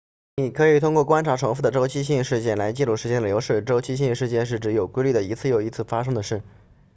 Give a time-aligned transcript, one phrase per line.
[0.37, 6.41] 你可以通过观察重复的周期性事件来记录时间的流逝周期性事件是指有规律地一次又一次发生的事